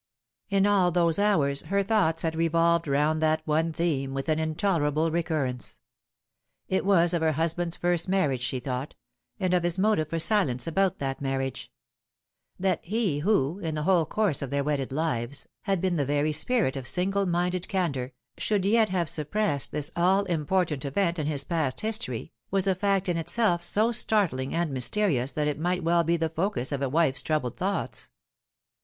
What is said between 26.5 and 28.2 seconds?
of a wife's troubled thoughts.